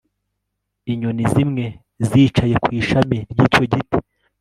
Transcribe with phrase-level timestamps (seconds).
[0.91, 1.65] inyoni zimwe
[2.07, 3.97] zicaye ku ishami ryicyo giti